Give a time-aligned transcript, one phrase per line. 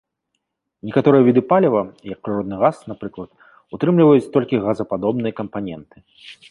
[0.89, 1.81] Некаторыя віды паліва,
[2.13, 3.29] як прыродны газ, напрыклад,
[3.79, 5.97] утрымліваць толькі газападобныя кампаненты.